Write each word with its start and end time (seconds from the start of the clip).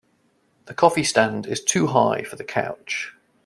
The 0.65 0.73
coffee 0.73 1.03
stand 1.03 1.45
is 1.45 1.63
too 1.63 1.85
high 1.85 2.23
for 2.23 2.35
the 2.35 2.43
couch. 2.43 3.13